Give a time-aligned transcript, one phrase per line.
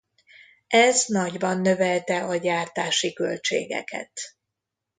[0.67, 4.11] Ez nagyban növelte a gyártási költségeket.